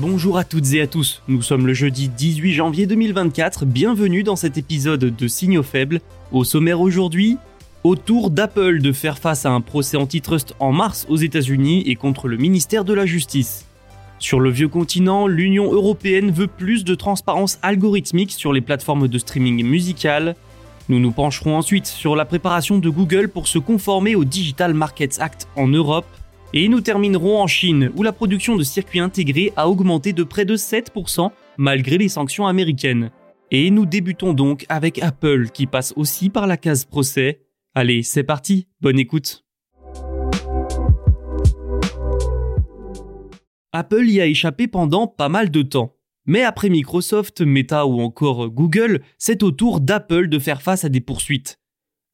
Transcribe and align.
Bonjour 0.00 0.38
à 0.38 0.44
toutes 0.44 0.74
et 0.74 0.80
à 0.80 0.86
tous, 0.86 1.22
nous 1.26 1.42
sommes 1.42 1.66
le 1.66 1.74
jeudi 1.74 2.08
18 2.08 2.52
janvier 2.52 2.86
2024, 2.86 3.66
bienvenue 3.66 4.22
dans 4.22 4.36
cet 4.36 4.56
épisode 4.56 5.00
de 5.00 5.26
Signaux 5.26 5.64
faibles. 5.64 6.00
Au 6.30 6.44
sommaire 6.44 6.80
aujourd'hui, 6.80 7.36
autour 7.82 8.30
d'Apple 8.30 8.80
de 8.80 8.92
faire 8.92 9.18
face 9.18 9.44
à 9.44 9.50
un 9.50 9.60
procès 9.60 9.96
antitrust 9.96 10.54
en 10.60 10.70
mars 10.70 11.04
aux 11.08 11.16
États-Unis 11.16 11.82
et 11.84 11.96
contre 11.96 12.28
le 12.28 12.36
ministère 12.36 12.84
de 12.84 12.94
la 12.94 13.06
Justice. 13.06 13.66
Sur 14.20 14.38
le 14.38 14.50
vieux 14.50 14.68
continent, 14.68 15.26
l'Union 15.26 15.72
européenne 15.72 16.30
veut 16.30 16.46
plus 16.46 16.84
de 16.84 16.94
transparence 16.94 17.58
algorithmique 17.62 18.30
sur 18.30 18.52
les 18.52 18.60
plateformes 18.60 19.08
de 19.08 19.18
streaming 19.18 19.64
musical. 19.66 20.36
Nous 20.88 21.00
nous 21.00 21.10
pencherons 21.10 21.56
ensuite 21.56 21.86
sur 21.86 22.14
la 22.14 22.24
préparation 22.24 22.78
de 22.78 22.88
Google 22.88 23.28
pour 23.28 23.48
se 23.48 23.58
conformer 23.58 24.14
au 24.14 24.24
Digital 24.24 24.74
Markets 24.74 25.18
Act 25.18 25.48
en 25.56 25.66
Europe. 25.66 26.06
Et 26.54 26.68
nous 26.68 26.80
terminerons 26.80 27.40
en 27.40 27.46
Chine, 27.46 27.92
où 27.94 28.02
la 28.02 28.12
production 28.12 28.56
de 28.56 28.62
circuits 28.62 29.00
intégrés 29.00 29.52
a 29.56 29.68
augmenté 29.68 30.14
de 30.14 30.22
près 30.22 30.46
de 30.46 30.56
7% 30.56 31.30
malgré 31.58 31.98
les 31.98 32.08
sanctions 32.08 32.46
américaines. 32.46 33.10
Et 33.50 33.70
nous 33.70 33.84
débutons 33.84 34.32
donc 34.32 34.64
avec 34.70 35.02
Apple 35.02 35.50
qui 35.50 35.66
passe 35.66 35.92
aussi 35.96 36.30
par 36.30 36.46
la 36.46 36.56
case 36.56 36.84
procès. 36.84 37.42
Allez, 37.74 38.02
c'est 38.02 38.24
parti, 38.24 38.66
bonne 38.80 38.98
écoute. 38.98 39.44
Apple 43.72 44.08
y 44.08 44.20
a 44.20 44.26
échappé 44.26 44.68
pendant 44.68 45.06
pas 45.06 45.28
mal 45.28 45.50
de 45.50 45.62
temps. 45.62 45.94
Mais 46.24 46.42
après 46.42 46.70
Microsoft, 46.70 47.42
Meta 47.42 47.86
ou 47.86 48.00
encore 48.00 48.48
Google, 48.48 49.02
c'est 49.18 49.42
au 49.42 49.50
tour 49.50 49.80
d'Apple 49.80 50.28
de 50.28 50.38
faire 50.38 50.62
face 50.62 50.84
à 50.84 50.88
des 50.88 51.00
poursuites. 51.00 51.57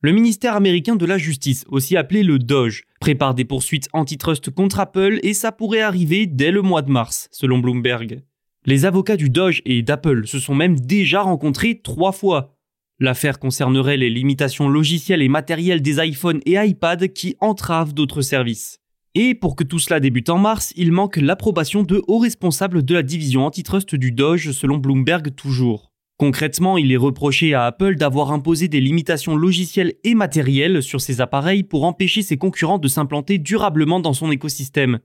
Le 0.05 0.13
ministère 0.13 0.55
américain 0.55 0.97
de 0.97 1.07
la 1.07 1.17
Justice, 1.17 1.65
aussi 1.71 1.97
appelé 1.97 2.25
le 2.25 2.39
DOGE, 2.39 2.83
prépare 3.01 3.35
des 3.35 3.47
poursuites 3.47 3.89
antitrust 3.95 4.51
contre 4.51 4.79
Apple 4.79 5.19
et 5.23 5.33
ça 5.33 5.51
pourrait 5.51 5.81
arriver 5.81 6.27
dès 6.27 6.51
le 6.51 6.61
mois 6.61 6.83
de 6.83 6.91
mars, 6.91 7.27
selon 7.33 7.57
Bloomberg. 7.57 8.21
Les 8.67 8.85
avocats 8.85 9.17
du 9.17 9.31
Doge 9.31 9.63
et 9.65 9.81
d'Apple 9.81 10.27
se 10.27 10.39
sont 10.39 10.55
même 10.55 10.79
déjà 10.79 11.23
rencontrés 11.23 11.81
trois 11.83 12.13
fois. 12.13 12.55
L'affaire 13.01 13.39
concernerait 13.39 13.97
les 13.97 14.11
limitations 14.11 14.69
logicielles 14.69 15.23
et 15.23 15.29
matérielles 15.29 15.81
des 15.81 16.07
iPhones 16.07 16.43
et 16.45 16.63
iPad 16.63 17.11
qui 17.15 17.37
entravent 17.41 17.95
d'autres 17.95 18.21
services. 18.21 18.81
Et 19.15 19.35
pour 19.35 19.57
que 19.57 19.65
tout 19.65 19.79
cela 19.79 20.01
débute 20.01 20.29
en 20.29 20.37
mars, 20.37 20.75
il 20.77 20.93
manque 20.93 21.17
l'approbation 21.17 21.83
de 21.83 22.03
hauts 22.09 22.19
responsables 22.19 22.85
de 22.85 22.93
la 22.93 23.03
division 23.03 23.47
antitrust 23.47 23.95
du 23.95 24.13
Doge 24.13 24.51
selon 24.51 24.77
Bloomberg 24.77 25.35
toujours. 25.35 25.94
Concrètement, 26.17 26.79
il 26.79 26.93
est 26.93 26.97
reproché 26.97 27.55
à 27.55 27.65
Apple 27.65 27.97
d'avoir 27.97 28.31
imposé 28.31 28.69
des 28.69 28.81
limitations 28.81 29.35
logicielles 29.35 29.95
et 30.05 30.15
matérielles 30.15 30.83
sur 30.83 31.01
ses 31.01 31.21
appareils 31.21 31.65
pour 31.65 31.85
empêcher 31.85 32.23
ses 32.23 32.37
concurrents 32.37 32.79
de 32.79 32.87
s'implanter 32.87 33.39
durablement 33.39 33.99
dans 33.99 34.13
son 34.13 34.31
écosystème. 34.31 35.01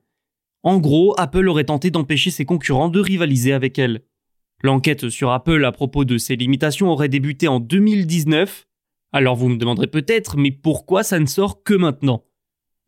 En 0.61 0.77
gros, 0.77 1.15
Apple 1.17 1.47
aurait 1.47 1.63
tenté 1.63 1.89
d'empêcher 1.89 2.29
ses 2.29 2.45
concurrents 2.45 2.89
de 2.89 2.99
rivaliser 2.99 3.53
avec 3.53 3.79
elle. 3.79 4.03
L'enquête 4.61 5.09
sur 5.09 5.31
Apple 5.31 5.63
à 5.65 5.71
propos 5.71 6.05
de 6.05 6.17
ces 6.17 6.35
limitations 6.35 6.89
aurait 6.91 7.09
débuté 7.09 7.47
en 7.47 7.59
2019. 7.59 8.67
Alors 9.11 9.35
vous 9.35 9.49
me 9.49 9.57
demanderez 9.57 9.87
peut-être, 9.87 10.37
mais 10.37 10.51
pourquoi 10.51 11.03
ça 11.03 11.19
ne 11.19 11.25
sort 11.25 11.63
que 11.63 11.73
maintenant? 11.73 12.25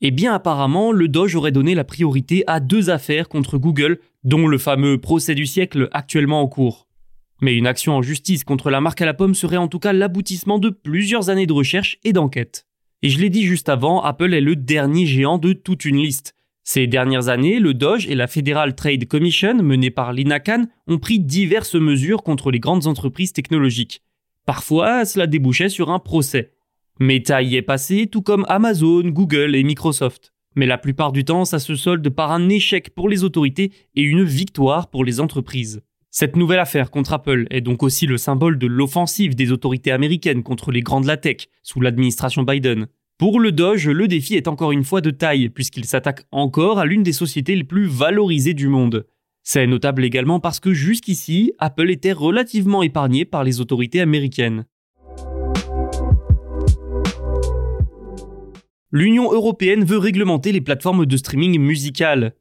Eh 0.02 0.12
bien 0.12 0.34
apparemment, 0.34 0.92
le 0.92 1.08
Doge 1.08 1.36
aurait 1.36 1.52
donné 1.52 1.74
la 1.74 1.84
priorité 1.84 2.44
à 2.46 2.60
deux 2.60 2.90
affaires 2.90 3.30
contre 3.30 3.58
Google, 3.58 4.00
dont 4.24 4.48
le 4.48 4.58
fameux 4.58 5.00
procès 5.00 5.34
du 5.34 5.46
siècle 5.46 5.90
actuellement 5.92 6.42
en 6.42 6.48
cours. 6.48 6.88
Mais 7.42 7.56
une 7.56 7.68
action 7.68 7.96
en 7.96 8.02
justice 8.02 8.44
contre 8.44 8.70
la 8.70 8.82
marque 8.82 9.02
à 9.02 9.06
la 9.06 9.16
pomme 9.16 9.34
serait 9.34 9.58
en 9.58 9.68
tout 9.68 9.80
cas 9.80 9.94
l'aboutissement 9.94 10.60
de 10.60 10.70
plusieurs 10.70 11.30
années 11.30 11.48
de 11.48 11.54
recherche 11.54 11.98
et 12.04 12.14
d'enquête. 12.14 12.68
Et 13.02 13.10
je 13.10 13.20
l'ai 13.20 13.30
dit 13.30 13.44
juste 13.44 13.68
avant, 13.68 14.02
Apple 14.02 14.34
est 14.34 14.42
le 14.42 14.56
dernier 14.56 15.08
géant 15.08 15.40
de 15.40 15.54
toute 15.54 15.86
une 15.86 15.98
liste. 15.98 16.36
Ces 16.64 16.86
dernières 16.86 17.30
années, 17.30 17.60
le 17.60 17.74
Doge 17.74 18.08
et 18.08 18.14
la 18.14 18.28
Federal 18.28 18.76
Trade 18.76 19.08
Commission, 19.08 19.56
menée 19.64 19.90
par 19.90 20.14
Lina 20.14 20.40
Khan, 20.40 20.68
ont 20.88 21.00
pris 21.00 21.20
diverses 21.20 21.74
mesures 21.74 22.22
contre 22.22 22.52
les 22.52 22.60
grandes 22.60 22.86
entreprises 22.86 23.34
technologiques. 23.34 24.04
Parfois, 24.46 25.06
cela 25.06 25.26
débouchait 25.26 25.70
sur 25.70 25.90
un 25.90 25.98
procès. 25.98 26.54
Meta 27.00 27.42
y 27.42 27.56
est 27.56 27.64
passé, 27.64 28.06
tout 28.06 28.22
comme 28.22 28.46
Amazon, 28.48 29.02
Google 29.10 29.56
et 29.56 29.64
Microsoft. 29.64 30.34
Mais 30.56 30.68
la 30.68 30.78
plupart 30.78 31.12
du 31.12 31.26
temps, 31.26 31.46
ça 31.46 31.58
se 31.58 31.76
solde 31.76 32.08
par 32.10 32.32
un 32.32 32.50
échec 32.50 32.94
pour 32.94 33.10
les 33.10 33.24
autorités 33.24 33.72
et 33.96 34.02
une 34.04 34.24
victoire 34.24 34.90
pour 34.90 35.04
les 35.04 35.20
entreprises. 35.20 35.82
Cette 36.14 36.36
nouvelle 36.36 36.60
affaire 36.60 36.92
contre 36.92 37.14
Apple 37.14 37.48
est 37.52 37.62
donc 37.62 37.84
aussi 37.84 38.06
le 38.06 38.18
symbole 38.18 38.58
de 38.58 38.68
l'offensive 38.68 39.34
des 39.34 39.54
autorités 39.54 39.94
américaines 39.94 40.44
contre 40.44 40.70
les 40.70 40.82
grands 40.82 41.00
de 41.00 41.08
la 41.08 41.16
tech 41.16 41.48
sous 41.64 41.80
l'administration 41.80 42.44
Biden. 42.44 42.88
Pour 43.18 43.40
le 43.40 43.54
Doge, 43.54 43.88
le 43.88 44.10
défi 44.10 44.36
est 44.36 44.50
encore 44.50 44.74
une 44.74 44.84
fois 44.84 45.00
de 45.00 45.10
taille 45.10 45.48
puisqu'il 45.48 45.86
s'attaque 45.86 46.26
encore 46.34 46.80
à 46.80 46.86
l'une 46.86 47.02
des 47.04 47.14
sociétés 47.14 47.56
les 47.56 47.64
plus 47.64 47.86
valorisées 47.86 48.54
du 48.54 48.68
monde. 48.68 49.06
C'est 49.42 49.66
notable 49.68 50.04
également 50.04 50.42
parce 50.42 50.60
que 50.60 50.74
jusqu'ici, 50.74 51.54
Apple 51.60 51.90
était 51.90 52.12
relativement 52.12 52.84
épargné 52.84 53.24
par 53.24 53.46
les 53.46 53.62
autorités 53.62 54.02
américaines. 54.02 54.66
L'Union 58.92 59.32
européenne 59.32 59.86
veut 59.86 59.98
réglementer 59.98 60.52
les 60.52 60.60
plateformes 60.60 61.06
de 61.06 61.16
streaming 61.16 61.58
musical. 61.58 62.34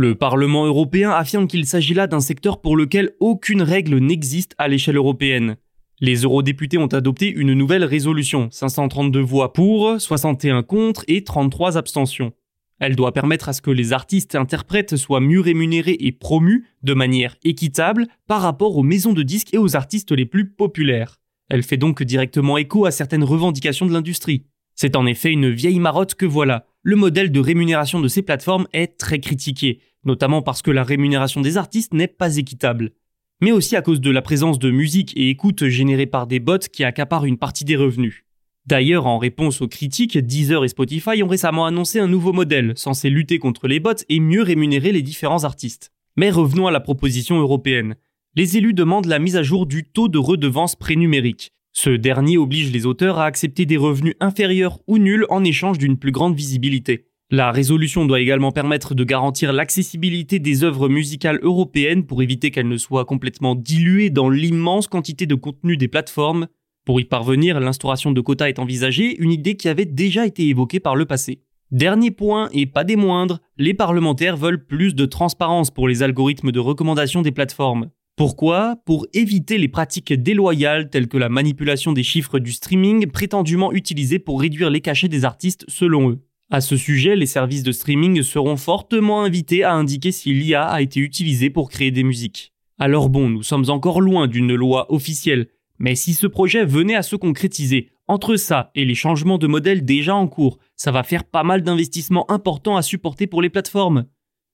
Le 0.00 0.14
Parlement 0.14 0.64
européen 0.64 1.10
affirme 1.10 1.48
qu'il 1.48 1.66
s'agit 1.66 1.92
là 1.92 2.06
d'un 2.06 2.20
secteur 2.20 2.60
pour 2.60 2.76
lequel 2.76 3.14
aucune 3.18 3.62
règle 3.62 3.98
n'existe 3.98 4.54
à 4.56 4.68
l'échelle 4.68 4.94
européenne. 4.94 5.56
Les 5.98 6.22
eurodéputés 6.22 6.78
ont 6.78 6.86
adopté 6.86 7.28
une 7.28 7.52
nouvelle 7.52 7.82
résolution, 7.82 8.46
532 8.52 9.18
voix 9.18 9.52
pour, 9.52 10.00
61 10.00 10.62
contre 10.62 11.02
et 11.08 11.24
33 11.24 11.76
abstentions. 11.76 12.32
Elle 12.78 12.94
doit 12.94 13.10
permettre 13.10 13.48
à 13.48 13.52
ce 13.52 13.60
que 13.60 13.72
les 13.72 13.92
artistes 13.92 14.36
et 14.36 14.38
interprètes 14.38 14.94
soient 14.94 15.18
mieux 15.18 15.40
rémunérés 15.40 15.96
et 15.98 16.12
promus 16.12 16.68
de 16.84 16.94
manière 16.94 17.34
équitable 17.42 18.06
par 18.28 18.40
rapport 18.40 18.76
aux 18.76 18.84
maisons 18.84 19.14
de 19.14 19.24
disques 19.24 19.52
et 19.52 19.58
aux 19.58 19.74
artistes 19.74 20.12
les 20.12 20.26
plus 20.26 20.48
populaires. 20.48 21.18
Elle 21.48 21.64
fait 21.64 21.76
donc 21.76 22.04
directement 22.04 22.56
écho 22.56 22.86
à 22.86 22.92
certaines 22.92 23.24
revendications 23.24 23.86
de 23.86 23.92
l'industrie. 23.92 24.44
C'est 24.80 24.94
en 24.94 25.06
effet 25.06 25.32
une 25.32 25.50
vieille 25.50 25.80
marotte 25.80 26.14
que 26.14 26.24
voilà. 26.24 26.64
Le 26.84 26.94
modèle 26.94 27.32
de 27.32 27.40
rémunération 27.40 27.98
de 27.98 28.06
ces 28.06 28.22
plateformes 28.22 28.68
est 28.72 28.96
très 28.96 29.18
critiqué, 29.18 29.80
notamment 30.04 30.40
parce 30.40 30.62
que 30.62 30.70
la 30.70 30.84
rémunération 30.84 31.40
des 31.40 31.56
artistes 31.56 31.92
n'est 31.94 32.06
pas 32.06 32.36
équitable. 32.36 32.92
Mais 33.40 33.50
aussi 33.50 33.74
à 33.74 33.82
cause 33.82 34.00
de 34.00 34.12
la 34.12 34.22
présence 34.22 34.60
de 34.60 34.70
musique 34.70 35.16
et 35.16 35.30
écoute 35.30 35.66
générées 35.66 36.06
par 36.06 36.28
des 36.28 36.38
bots 36.38 36.58
qui 36.72 36.84
accaparent 36.84 37.24
une 37.24 37.38
partie 37.38 37.64
des 37.64 37.74
revenus. 37.74 38.22
D'ailleurs, 38.66 39.08
en 39.08 39.18
réponse 39.18 39.62
aux 39.62 39.66
critiques, 39.66 40.16
Deezer 40.16 40.64
et 40.64 40.68
Spotify 40.68 41.24
ont 41.24 41.28
récemment 41.28 41.66
annoncé 41.66 41.98
un 41.98 42.06
nouveau 42.06 42.32
modèle, 42.32 42.74
censé 42.76 43.10
lutter 43.10 43.40
contre 43.40 43.66
les 43.66 43.80
bots 43.80 44.04
et 44.08 44.20
mieux 44.20 44.42
rémunérer 44.42 44.92
les 44.92 45.02
différents 45.02 45.42
artistes. 45.42 45.90
Mais 46.14 46.30
revenons 46.30 46.68
à 46.68 46.70
la 46.70 46.78
proposition 46.78 47.40
européenne. 47.40 47.96
Les 48.36 48.56
élus 48.56 48.74
demandent 48.74 49.06
la 49.06 49.18
mise 49.18 49.34
à 49.34 49.42
jour 49.42 49.66
du 49.66 49.82
taux 49.82 50.06
de 50.06 50.18
redevance 50.18 50.76
prénumérique. 50.76 51.50
Ce 51.80 51.90
dernier 51.90 52.38
oblige 52.38 52.72
les 52.72 52.86
auteurs 52.86 53.20
à 53.20 53.24
accepter 53.24 53.64
des 53.64 53.76
revenus 53.76 54.16
inférieurs 54.18 54.80
ou 54.88 54.98
nuls 54.98 55.26
en 55.28 55.44
échange 55.44 55.78
d'une 55.78 55.96
plus 55.96 56.10
grande 56.10 56.34
visibilité. 56.34 57.06
La 57.30 57.52
résolution 57.52 58.04
doit 58.04 58.18
également 58.18 58.50
permettre 58.50 58.96
de 58.96 59.04
garantir 59.04 59.52
l'accessibilité 59.52 60.40
des 60.40 60.64
œuvres 60.64 60.88
musicales 60.88 61.38
européennes 61.40 62.04
pour 62.04 62.20
éviter 62.20 62.50
qu'elles 62.50 62.66
ne 62.66 62.76
soient 62.78 63.04
complètement 63.04 63.54
diluées 63.54 64.10
dans 64.10 64.28
l'immense 64.28 64.88
quantité 64.88 65.26
de 65.26 65.36
contenu 65.36 65.76
des 65.76 65.86
plateformes. 65.86 66.48
Pour 66.84 67.00
y 67.00 67.04
parvenir, 67.04 67.60
l'instauration 67.60 68.10
de 68.10 68.20
quotas 68.20 68.48
est 68.48 68.58
envisagée, 68.58 69.16
une 69.22 69.30
idée 69.30 69.54
qui 69.54 69.68
avait 69.68 69.84
déjà 69.84 70.26
été 70.26 70.48
évoquée 70.48 70.80
par 70.80 70.96
le 70.96 71.06
passé. 71.06 71.44
Dernier 71.70 72.10
point, 72.10 72.48
et 72.52 72.66
pas 72.66 72.82
des 72.82 72.96
moindres, 72.96 73.38
les 73.56 73.72
parlementaires 73.72 74.36
veulent 74.36 74.66
plus 74.66 74.96
de 74.96 75.06
transparence 75.06 75.70
pour 75.70 75.86
les 75.86 76.02
algorithmes 76.02 76.50
de 76.50 76.58
recommandation 76.58 77.22
des 77.22 77.30
plateformes. 77.30 77.90
Pourquoi 78.18 78.74
Pour 78.84 79.06
éviter 79.14 79.58
les 79.58 79.68
pratiques 79.68 80.12
déloyales 80.12 80.90
telles 80.90 81.06
que 81.06 81.18
la 81.18 81.28
manipulation 81.28 81.92
des 81.92 82.02
chiffres 82.02 82.40
du 82.40 82.50
streaming 82.50 83.06
prétendument 83.06 83.70
utilisés 83.70 84.18
pour 84.18 84.40
réduire 84.40 84.70
les 84.70 84.80
cachets 84.80 85.06
des 85.06 85.24
artistes 85.24 85.64
selon 85.68 86.10
eux. 86.10 86.18
À 86.50 86.60
ce 86.60 86.76
sujet, 86.76 87.14
les 87.14 87.26
services 87.26 87.62
de 87.62 87.70
streaming 87.70 88.24
seront 88.24 88.56
fortement 88.56 89.22
invités 89.22 89.62
à 89.62 89.72
indiquer 89.72 90.10
si 90.10 90.32
l'IA 90.34 90.64
a 90.64 90.82
été 90.82 90.98
utilisée 90.98 91.48
pour 91.48 91.70
créer 91.70 91.92
des 91.92 92.02
musiques. 92.02 92.52
Alors 92.80 93.08
bon, 93.08 93.28
nous 93.28 93.44
sommes 93.44 93.70
encore 93.70 94.00
loin 94.00 94.26
d'une 94.26 94.52
loi 94.52 94.92
officielle, 94.92 95.46
mais 95.78 95.94
si 95.94 96.12
ce 96.12 96.26
projet 96.26 96.64
venait 96.64 96.96
à 96.96 97.04
se 97.04 97.14
concrétiser, 97.14 97.90
entre 98.08 98.34
ça 98.34 98.72
et 98.74 98.84
les 98.84 98.96
changements 98.96 99.38
de 99.38 99.46
modèle 99.46 99.84
déjà 99.84 100.16
en 100.16 100.26
cours, 100.26 100.58
ça 100.74 100.90
va 100.90 101.04
faire 101.04 101.22
pas 101.22 101.44
mal 101.44 101.62
d'investissements 101.62 102.28
importants 102.32 102.76
à 102.76 102.82
supporter 102.82 103.28
pour 103.28 103.42
les 103.42 103.50
plateformes. 103.50 104.06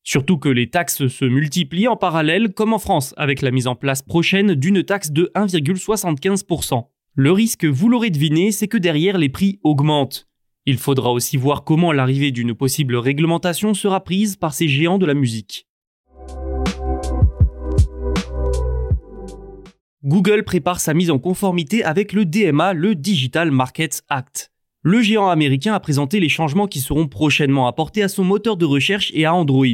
Surtout 0.06 0.36
que 0.36 0.50
les 0.50 0.68
taxes 0.68 1.08
se 1.08 1.24
multiplient 1.24 1.88
en 1.88 1.96
parallèle, 1.96 2.52
comme 2.52 2.74
en 2.74 2.78
France, 2.78 3.14
avec 3.16 3.40
la 3.40 3.50
mise 3.50 3.66
en 3.66 3.74
place 3.74 4.02
prochaine 4.02 4.54
d'une 4.54 4.84
taxe 4.84 5.10
de 5.10 5.32
1,75%. 5.34 6.88
Le 7.14 7.32
risque, 7.32 7.64
vous 7.64 7.88
l'aurez 7.88 8.10
deviné, 8.10 8.52
c'est 8.52 8.68
que 8.68 8.76
derrière 8.76 9.16
les 9.16 9.30
prix 9.30 9.60
augmentent. 9.64 10.28
Il 10.66 10.76
faudra 10.76 11.10
aussi 11.10 11.38
voir 11.38 11.64
comment 11.64 11.90
l'arrivée 11.90 12.32
d'une 12.32 12.54
possible 12.54 12.96
réglementation 12.96 13.72
sera 13.72 14.04
prise 14.04 14.36
par 14.36 14.52
ces 14.52 14.68
géants 14.68 14.98
de 14.98 15.06
la 15.06 15.14
musique. 15.14 15.66
Google 20.04 20.44
prépare 20.44 20.80
sa 20.80 20.92
mise 20.92 21.10
en 21.10 21.18
conformité 21.18 21.82
avec 21.82 22.12
le 22.12 22.26
DMA, 22.26 22.74
le 22.74 22.94
Digital 22.94 23.50
Markets 23.50 24.02
Act. 24.10 24.53
Le 24.86 25.00
géant 25.00 25.30
américain 25.30 25.72
a 25.72 25.80
présenté 25.80 26.20
les 26.20 26.28
changements 26.28 26.66
qui 26.66 26.80
seront 26.80 27.08
prochainement 27.08 27.66
apportés 27.66 28.02
à 28.02 28.08
son 28.08 28.22
moteur 28.22 28.58
de 28.58 28.66
recherche 28.66 29.10
et 29.14 29.24
à 29.24 29.34
Android. 29.34 29.64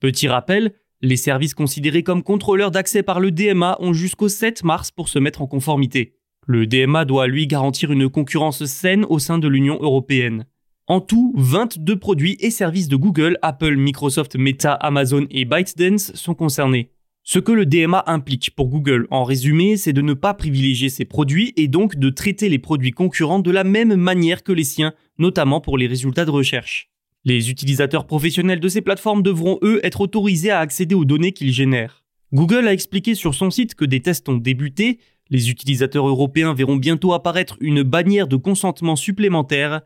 Petit 0.00 0.26
rappel, 0.26 0.72
les 1.02 1.16
services 1.16 1.54
considérés 1.54 2.02
comme 2.02 2.24
contrôleurs 2.24 2.72
d'accès 2.72 3.04
par 3.04 3.20
le 3.20 3.30
DMA 3.30 3.76
ont 3.78 3.92
jusqu'au 3.92 4.28
7 4.28 4.64
mars 4.64 4.90
pour 4.90 5.08
se 5.08 5.20
mettre 5.20 5.40
en 5.40 5.46
conformité. 5.46 6.16
Le 6.48 6.66
DMA 6.66 7.04
doit 7.04 7.28
lui 7.28 7.46
garantir 7.46 7.92
une 7.92 8.08
concurrence 8.08 8.64
saine 8.64 9.06
au 9.08 9.20
sein 9.20 9.38
de 9.38 9.46
l'Union 9.46 9.78
européenne. 9.80 10.46
En 10.88 11.00
tout, 11.00 11.32
22 11.36 11.96
produits 12.00 12.36
et 12.40 12.50
services 12.50 12.88
de 12.88 12.96
Google, 12.96 13.38
Apple, 13.42 13.76
Microsoft, 13.76 14.34
Meta, 14.34 14.72
Amazon 14.72 15.28
et 15.30 15.44
ByteDance 15.44 16.12
sont 16.14 16.34
concernés. 16.34 16.90
Ce 17.22 17.38
que 17.38 17.52
le 17.52 17.66
DMA 17.66 18.02
implique 18.06 18.50
pour 18.56 18.68
Google, 18.68 19.06
en 19.10 19.24
résumé, 19.24 19.76
c'est 19.76 19.92
de 19.92 20.00
ne 20.00 20.14
pas 20.14 20.34
privilégier 20.34 20.88
ses 20.88 21.04
produits 21.04 21.52
et 21.56 21.68
donc 21.68 21.96
de 21.96 22.10
traiter 22.10 22.48
les 22.48 22.58
produits 22.58 22.90
concurrents 22.92 23.38
de 23.38 23.50
la 23.50 23.62
même 23.62 23.94
manière 23.94 24.42
que 24.42 24.52
les 24.52 24.64
siens, 24.64 24.94
notamment 25.18 25.60
pour 25.60 25.78
les 25.78 25.86
résultats 25.86 26.24
de 26.24 26.30
recherche. 26.30 26.90
Les 27.24 27.50
utilisateurs 27.50 28.06
professionnels 28.06 28.60
de 28.60 28.68
ces 28.68 28.80
plateformes 28.80 29.22
devront, 29.22 29.58
eux, 29.62 29.80
être 29.84 30.00
autorisés 30.00 30.50
à 30.50 30.60
accéder 30.60 30.94
aux 30.94 31.04
données 31.04 31.32
qu'ils 31.32 31.52
génèrent. 31.52 32.02
Google 32.32 32.66
a 32.66 32.72
expliqué 32.72 33.14
sur 33.14 33.34
son 33.34 33.50
site 33.50 33.74
que 33.74 33.84
des 33.84 34.00
tests 34.00 34.28
ont 34.28 34.38
débuté, 34.38 34.98
les 35.30 35.50
utilisateurs 35.50 36.08
européens 36.08 36.54
verront 36.54 36.76
bientôt 36.76 37.12
apparaître 37.12 37.56
une 37.60 37.84
bannière 37.84 38.26
de 38.26 38.36
consentement 38.36 38.96
supplémentaire. 38.96 39.82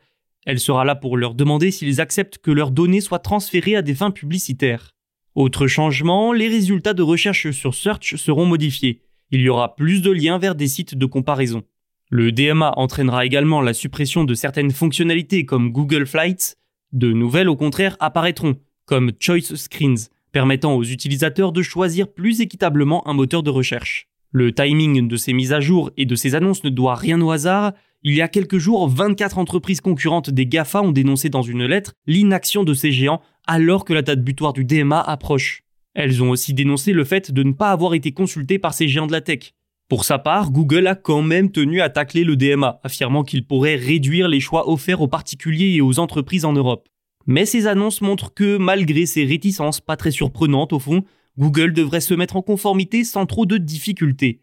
Elle 0.47 0.59
sera 0.59 0.85
là 0.85 0.95
pour 0.95 1.19
leur 1.19 1.35
demander 1.35 1.71
s'ils 1.71 2.01
acceptent 2.01 2.39
que 2.39 2.51
leurs 2.51 2.71
données 2.71 3.03
soient 3.03 3.19
transférées 3.19 3.77
à 3.77 3.83
des 3.83 3.95
fins 3.95 4.11
publicitaires. 4.11 4.93
Autre 5.35 5.67
changement, 5.67 6.33
les 6.33 6.47
résultats 6.47 6.95
de 6.95 7.03
recherche 7.03 7.51
sur 7.51 7.75
Search 7.75 8.15
seront 8.15 8.47
modifiés. 8.47 9.03
Il 9.33 9.41
y 9.41 9.49
aura 9.49 9.75
plus 9.75 10.01
de 10.01 10.13
liens 10.13 10.39
vers 10.39 10.55
des 10.55 10.69
sites 10.69 10.95
de 10.95 11.07
comparaison. 11.07 11.65
Le 12.09 12.31
DMA 12.31 12.73
entraînera 12.77 13.27
également 13.27 13.61
la 13.61 13.75
suppression 13.75 14.23
de 14.23 14.35
certaines 14.35 14.71
fonctionnalités 14.71 15.45
comme 15.45 15.73
Google 15.73 16.07
Flights. 16.07 16.57
De 16.93 17.13
nouvelles 17.13 17.49
au 17.49 17.57
contraire 17.57 17.97
apparaîtront, 17.99 18.55
comme 18.85 19.11
Choice 19.19 19.57
Screens, 19.57 20.09
permettant 20.31 20.77
aux 20.77 20.85
utilisateurs 20.85 21.51
de 21.51 21.63
choisir 21.63 22.13
plus 22.13 22.41
équitablement 22.41 23.07
un 23.09 23.15
moteur 23.15 23.43
de 23.43 23.51
recherche. 23.51 24.07
Le 24.31 24.55
timing 24.55 25.09
de 25.09 25.17
ces 25.17 25.33
mises 25.33 25.53
à 25.53 25.59
jour 25.59 25.91
et 25.97 26.07
de 26.07 26.15
ces 26.15 26.37
annonces 26.37 26.63
ne 26.63 26.71
doit 26.71 26.95
rien 26.95 27.21
au 27.21 27.33
hasard. 27.33 27.73
Il 28.05 28.15
y 28.15 28.23
a 28.23 28.29
quelques 28.29 28.59
jours, 28.59 28.89
24 28.89 29.39
entreprises 29.39 29.81
concurrentes 29.81 30.31
des 30.31 30.47
GAFA 30.47 30.83
ont 30.83 30.93
dénoncé 30.93 31.29
dans 31.29 31.43
une 31.43 31.65
lettre 31.65 31.95
l'inaction 32.07 32.63
de 32.63 32.75
ces 32.75 32.93
géants 32.93 33.23
alors 33.46 33.85
que 33.85 33.93
la 33.93 34.02
date 34.02 34.23
butoir 34.23 34.52
du 34.52 34.64
DMA 34.64 35.00
approche. 35.00 35.62
Elles 35.94 36.23
ont 36.23 36.31
aussi 36.31 36.55
dénoncé 36.55 36.93
le 36.93 37.05
fait 37.05 37.31
de 37.31 37.43
ne 37.43 37.52
pas 37.52 37.70
avoir 37.70 37.94
été 37.94 38.12
consultées 38.12 38.58
par 38.58 38.75
ces 38.75 38.88
géants 38.88 39.06
de 39.06 39.12
la 39.12 39.20
tech. 39.20 39.52
Pour 39.88 40.05
sa 40.05 40.19
part, 40.19 40.50
Google 40.50 40.87
a 40.87 40.94
quand 40.94 41.23
même 41.23 41.52
tenu 41.52 41.81
à 41.81 41.91
tacler 41.91 42.25
le 42.25 42.37
DMA, 42.37 42.81
affirmant 42.82 43.23
qu'il 43.23 43.46
pourrait 43.46 43.76
réduire 43.76 44.29
les 44.29 44.41
choix 44.41 44.69
offerts 44.69 45.02
aux 45.02 45.08
particuliers 45.08 45.75
et 45.75 45.82
aux 45.82 45.99
entreprises 45.99 46.44
en 46.44 46.52
Europe. 46.52 46.88
Mais 47.26 47.46
ces 47.46 47.67
annonces 47.67 48.00
montrent 48.00 48.32
que, 48.32 48.56
malgré 48.56 49.06
ces 49.06 49.25
réticences 49.25 49.81
pas 49.81 49.96
très 49.96 50.11
surprenantes 50.11 50.73
au 50.73 50.79
fond, 50.79 51.05
Google 51.38 51.73
devrait 51.73 52.00
se 52.00 52.14
mettre 52.14 52.37
en 52.37 52.43
conformité 52.43 53.05
sans 53.05 53.26
trop 53.26 53.46
de 53.46 53.58
difficultés. 53.58 54.41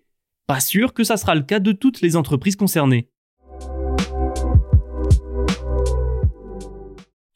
Pas 0.47 0.59
sûr 0.59 0.93
que 0.93 1.03
ça 1.03 1.17
sera 1.17 1.35
le 1.35 1.43
cas 1.43 1.59
de 1.59 1.71
toutes 1.71 2.01
les 2.01 2.15
entreprises 2.15 2.55
concernées. 2.55 3.07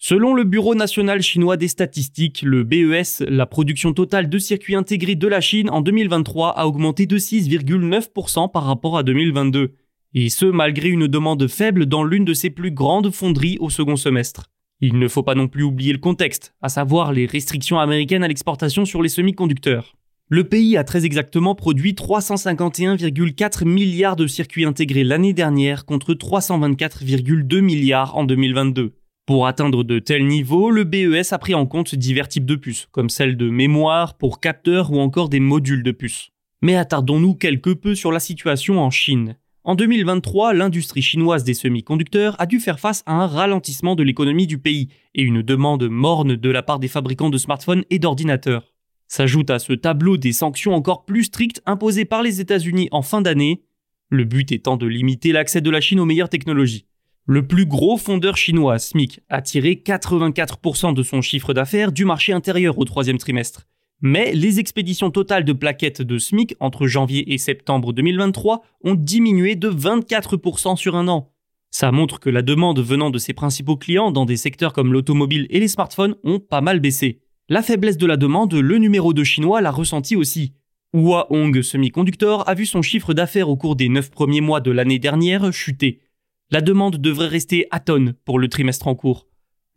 Selon 0.07 0.35
le 0.35 0.43
Bureau 0.43 0.75
national 0.75 1.23
chinois 1.23 1.57
des 1.57 1.67
statistiques, 1.67 2.43
le 2.43 2.63
BES, 2.63 3.25
la 3.27 3.47
production 3.47 3.91
totale 3.91 4.29
de 4.29 4.37
circuits 4.37 4.75
intégrés 4.75 5.15
de 5.15 5.27
la 5.27 5.41
Chine 5.41 5.67
en 5.71 5.81
2023 5.81 6.49
a 6.49 6.67
augmenté 6.67 7.07
de 7.07 7.17
6,9% 7.17 8.51
par 8.51 8.65
rapport 8.65 8.99
à 8.99 9.01
2022. 9.01 9.73
Et 10.13 10.29
ce, 10.29 10.45
malgré 10.45 10.89
une 10.89 11.07
demande 11.07 11.47
faible 11.47 11.87
dans 11.87 12.03
l'une 12.03 12.23
de 12.23 12.35
ses 12.35 12.51
plus 12.51 12.69
grandes 12.69 13.09
fonderies 13.09 13.57
au 13.59 13.71
second 13.71 13.95
semestre. 13.95 14.51
Il 14.79 14.99
ne 14.99 15.07
faut 15.07 15.23
pas 15.23 15.33
non 15.33 15.47
plus 15.47 15.63
oublier 15.63 15.91
le 15.91 15.97
contexte, 15.97 16.53
à 16.61 16.69
savoir 16.69 17.11
les 17.11 17.25
restrictions 17.25 17.79
américaines 17.79 18.23
à 18.23 18.27
l'exportation 18.27 18.85
sur 18.85 19.01
les 19.01 19.09
semi-conducteurs. 19.09 19.95
Le 20.29 20.43
pays 20.43 20.77
a 20.77 20.83
très 20.83 21.05
exactement 21.05 21.55
produit 21.55 21.93
351,4 21.93 23.65
milliards 23.65 24.17
de 24.17 24.27
circuits 24.27 24.65
intégrés 24.65 25.03
l'année 25.03 25.33
dernière 25.33 25.83
contre 25.83 26.13
324,2 26.13 27.59
milliards 27.61 28.15
en 28.15 28.23
2022. 28.23 28.93
Pour 29.25 29.47
atteindre 29.47 29.83
de 29.83 29.97
tels 29.97 30.27
niveaux, 30.27 30.69
le 30.69 30.83
BES 30.83 31.33
a 31.33 31.39
pris 31.39 31.55
en 31.55 31.65
compte 31.65 31.95
divers 31.95 32.27
types 32.27 32.45
de 32.45 32.55
puces, 32.55 32.87
comme 32.91 33.09
celles 33.09 33.37
de 33.37 33.49
mémoire, 33.49 34.17
pour 34.19 34.39
capteurs 34.39 34.91
ou 34.91 34.99
encore 34.99 35.29
des 35.29 35.39
modules 35.39 35.81
de 35.81 35.91
puces. 35.91 36.29
Mais 36.61 36.75
attardons-nous 36.75 37.33
quelque 37.33 37.71
peu 37.71 37.95
sur 37.95 38.11
la 38.11 38.19
situation 38.19 38.79
en 38.79 38.91
Chine. 38.91 39.35
En 39.63 39.73
2023, 39.73 40.53
l'industrie 40.53 41.01
chinoise 41.01 41.43
des 41.43 41.55
semi-conducteurs 41.55 42.39
a 42.39 42.45
dû 42.45 42.59
faire 42.59 42.79
face 42.79 43.01
à 43.07 43.13
un 43.13 43.25
ralentissement 43.25 43.95
de 43.95 44.03
l'économie 44.03 44.45
du 44.45 44.59
pays 44.59 44.89
et 45.15 45.23
une 45.23 45.41
demande 45.41 45.89
morne 45.89 46.35
de 46.35 46.49
la 46.51 46.61
part 46.61 46.77
des 46.77 46.87
fabricants 46.87 47.31
de 47.31 47.39
smartphones 47.39 47.83
et 47.89 47.97
d'ordinateurs. 47.97 48.75
S'ajoute 49.07 49.49
à 49.49 49.57
ce 49.57 49.73
tableau 49.73 50.17
des 50.17 50.33
sanctions 50.33 50.75
encore 50.75 51.03
plus 51.03 51.23
strictes 51.23 51.63
imposées 51.65 52.05
par 52.05 52.21
les 52.21 52.41
États-Unis 52.41 52.89
en 52.91 53.01
fin 53.01 53.21
d'année, 53.21 53.63
le 54.09 54.23
but 54.23 54.51
étant 54.51 54.77
de 54.77 54.85
limiter 54.85 55.31
l'accès 55.31 55.61
de 55.61 55.71
la 55.71 55.81
Chine 55.81 55.99
aux 55.99 56.05
meilleures 56.05 56.29
technologies. 56.29 56.85
Le 57.27 57.47
plus 57.47 57.65
gros 57.65 57.97
fondeur 57.97 58.37
chinois, 58.37 58.77
SMIC, 58.77 59.21
a 59.29 59.41
tiré 59.41 59.81
84% 59.83 60.93
de 60.93 61.01
son 61.01 61.21
chiffre 61.21 61.55
d'affaires 61.55 61.91
du 61.91 62.05
marché 62.05 62.33
intérieur 62.33 62.77
au 62.77 62.85
troisième 62.85 63.17
trimestre. 63.17 63.65
Mais 63.99 64.33
les 64.33 64.59
expéditions 64.59 65.09
totales 65.09 65.43
de 65.43 65.53
plaquettes 65.53 66.03
de 66.03 66.19
SMIC 66.19 66.55
entre 66.59 66.85
janvier 66.85 67.33
et 67.33 67.39
septembre 67.39 67.93
2023 67.93 68.61
ont 68.83 68.93
diminué 68.93 69.55
de 69.55 69.71
24% 69.71 70.75
sur 70.75 70.95
un 70.95 71.07
an. 71.07 71.31
Ça 71.71 71.91
montre 71.91 72.19
que 72.19 72.29
la 72.29 72.43
demande 72.43 72.79
venant 72.79 73.09
de 73.09 73.17
ses 73.17 73.33
principaux 73.33 73.75
clients 73.75 74.11
dans 74.11 74.25
des 74.25 74.37
secteurs 74.37 74.71
comme 74.71 74.93
l'automobile 74.93 75.47
et 75.49 75.59
les 75.59 75.67
smartphones 75.67 76.15
ont 76.23 76.39
pas 76.39 76.61
mal 76.61 76.79
baissé. 76.79 77.21
La 77.49 77.63
faiblesse 77.63 77.97
de 77.97 78.05
la 78.05 78.17
demande, 78.17 78.53
le 78.53 78.77
numéro 78.77 79.13
2 79.13 79.23
chinois 79.23 79.61
l'a 79.61 79.71
ressenti 79.71 80.15
aussi. 80.15 80.53
Huahong 80.93 81.63
Semiconductor 81.63 82.47
a 82.47 82.53
vu 82.53 82.67
son 82.67 82.83
chiffre 82.83 83.15
d'affaires 83.15 83.49
au 83.49 83.57
cours 83.57 83.75
des 83.75 83.89
9 83.89 84.11
premiers 84.11 84.41
mois 84.41 84.61
de 84.61 84.69
l'année 84.69 84.99
dernière 84.99 85.51
chuter. 85.51 86.04
La 86.51 86.61
demande 86.61 86.97
devrait 86.97 87.27
rester 87.27 87.65
atone 87.71 88.13
pour 88.23 88.37
le 88.37 88.47
trimestre 88.47 88.87
en 88.87 88.93
cours. 88.93 89.25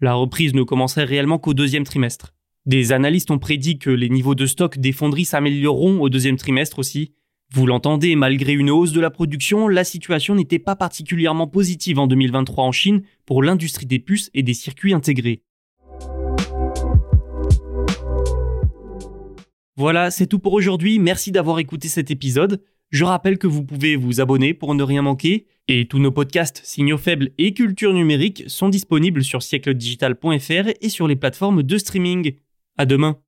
La 0.02 0.12
reprise 0.12 0.52
ne 0.52 0.62
commencerait 0.62 1.04
réellement 1.04 1.38
qu'au 1.38 1.54
deuxième 1.54 1.84
trimestre. 1.84 2.34
Des 2.66 2.92
analystes 2.92 3.30
ont 3.30 3.38
prédit 3.38 3.78
que 3.78 3.88
les 3.88 4.10
niveaux 4.10 4.34
de 4.34 4.44
stock 4.44 4.76
des 4.76 4.92
fonderies 4.92 5.24
s'amélioreront 5.24 5.98
au 6.02 6.10
deuxième 6.10 6.36
trimestre 6.36 6.78
aussi. 6.78 7.14
Vous 7.54 7.66
l'entendez, 7.66 8.16
malgré 8.16 8.52
une 8.52 8.68
hausse 8.68 8.92
de 8.92 9.00
la 9.00 9.08
production, 9.08 9.66
la 9.66 9.82
situation 9.82 10.34
n'était 10.34 10.58
pas 10.58 10.76
particulièrement 10.76 11.46
positive 11.46 11.98
en 11.98 12.06
2023 12.06 12.62
en 12.62 12.72
Chine 12.72 13.02
pour 13.24 13.42
l'industrie 13.42 13.86
des 13.86 13.98
puces 13.98 14.30
et 14.34 14.42
des 14.42 14.52
circuits 14.52 14.92
intégrés. 14.92 15.42
Voilà, 19.78 20.10
c'est 20.10 20.26
tout 20.26 20.38
pour 20.38 20.52
aujourd'hui. 20.52 20.98
Merci 20.98 21.32
d'avoir 21.32 21.60
écouté 21.60 21.88
cet 21.88 22.10
épisode. 22.10 22.60
Je 22.90 23.04
rappelle 23.04 23.38
que 23.38 23.46
vous 23.46 23.64
pouvez 23.64 23.96
vous 23.96 24.20
abonner 24.20 24.54
pour 24.54 24.74
ne 24.74 24.82
rien 24.82 25.02
manquer. 25.02 25.46
Et 25.68 25.86
tous 25.86 25.98
nos 25.98 26.12
podcasts 26.12 26.62
Signaux 26.64 26.96
faibles 26.96 27.30
et 27.36 27.52
Culture 27.52 27.92
numérique 27.92 28.44
sont 28.46 28.70
disponibles 28.70 29.22
sur 29.22 29.42
siècledigital.fr 29.42 30.70
et 30.80 30.88
sur 30.88 31.06
les 31.06 31.16
plateformes 31.16 31.62
de 31.62 31.78
streaming. 31.78 32.36
À 32.78 32.86
demain. 32.86 33.20